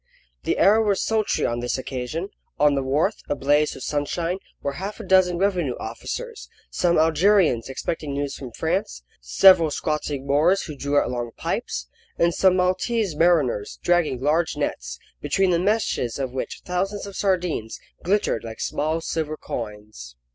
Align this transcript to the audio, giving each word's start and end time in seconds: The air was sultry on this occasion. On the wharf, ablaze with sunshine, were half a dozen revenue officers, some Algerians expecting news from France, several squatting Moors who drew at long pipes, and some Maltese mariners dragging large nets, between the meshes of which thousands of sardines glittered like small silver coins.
The 0.45 0.57
air 0.57 0.81
was 0.81 1.03
sultry 1.05 1.45
on 1.45 1.59
this 1.59 1.77
occasion. 1.77 2.29
On 2.59 2.73
the 2.73 2.81
wharf, 2.81 3.21
ablaze 3.29 3.75
with 3.75 3.83
sunshine, 3.83 4.39
were 4.63 4.71
half 4.81 4.99
a 4.99 5.03
dozen 5.03 5.37
revenue 5.37 5.75
officers, 5.79 6.49
some 6.71 6.97
Algerians 6.97 7.69
expecting 7.69 8.13
news 8.15 8.33
from 8.35 8.51
France, 8.51 9.03
several 9.21 9.69
squatting 9.69 10.25
Moors 10.25 10.63
who 10.63 10.75
drew 10.75 10.99
at 10.99 11.07
long 11.11 11.33
pipes, 11.37 11.87
and 12.17 12.33
some 12.33 12.55
Maltese 12.55 13.15
mariners 13.15 13.77
dragging 13.83 14.19
large 14.19 14.57
nets, 14.57 14.97
between 15.21 15.51
the 15.51 15.59
meshes 15.59 16.17
of 16.17 16.31
which 16.33 16.61
thousands 16.65 17.05
of 17.05 17.15
sardines 17.15 17.79
glittered 18.03 18.43
like 18.43 18.59
small 18.59 19.01
silver 19.01 19.37
coins. 19.37 20.15